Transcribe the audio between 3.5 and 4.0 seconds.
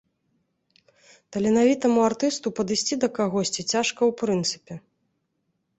цяжка